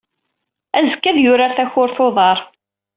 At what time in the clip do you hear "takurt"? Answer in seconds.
1.53-1.97